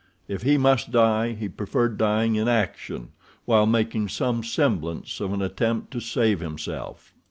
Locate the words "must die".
0.57-1.33